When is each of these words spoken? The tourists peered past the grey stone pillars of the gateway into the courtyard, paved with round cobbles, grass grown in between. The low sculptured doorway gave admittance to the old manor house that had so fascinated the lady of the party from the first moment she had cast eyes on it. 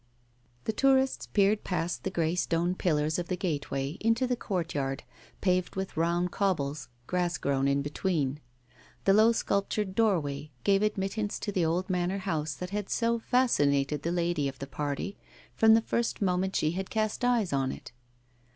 The 0.63 0.73
tourists 0.73 1.27
peered 1.27 1.63
past 1.63 2.03
the 2.03 2.09
grey 2.09 2.33
stone 2.33 2.73
pillars 2.73 3.19
of 3.19 3.27
the 3.27 3.37
gateway 3.37 3.99
into 4.01 4.25
the 4.25 4.35
courtyard, 4.35 5.03
paved 5.41 5.75
with 5.75 5.95
round 5.95 6.31
cobbles, 6.31 6.89
grass 7.05 7.37
grown 7.37 7.67
in 7.67 7.83
between. 7.83 8.39
The 9.05 9.13
low 9.13 9.31
sculptured 9.31 9.93
doorway 9.93 10.49
gave 10.63 10.81
admittance 10.81 11.37
to 11.41 11.51
the 11.51 11.65
old 11.65 11.87
manor 11.87 12.17
house 12.17 12.55
that 12.55 12.71
had 12.71 12.89
so 12.89 13.19
fascinated 13.19 14.01
the 14.01 14.11
lady 14.11 14.47
of 14.47 14.57
the 14.57 14.65
party 14.65 15.17
from 15.53 15.75
the 15.75 15.81
first 15.81 16.19
moment 16.19 16.55
she 16.55 16.71
had 16.71 16.89
cast 16.89 17.23
eyes 17.23 17.53
on 17.53 17.71
it. 17.71 17.91